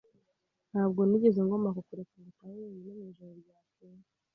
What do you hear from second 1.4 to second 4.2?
ngomba kukureka ngo utahe wenyine mwijoro ryakeye.